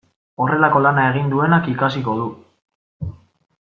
[0.45, 2.29] Horrelako lana egin duenak ikasiko du.